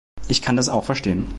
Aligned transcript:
Ich 0.29 0.41
kann 0.41 0.55
das 0.55 0.67
auch 0.67 0.83
verstehen. 0.83 1.29